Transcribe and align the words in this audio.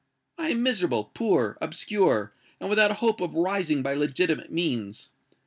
I 0.39 0.49
am 0.49 0.63
miserable,—poor,—obscure,—and 0.63 2.69
without 2.71 2.89
a 2.89 2.95
hope 2.95 3.21
of 3.21 3.35
rising 3.35 3.83
by 3.83 3.93
legitimate 3.93 4.51
means. 4.51 5.11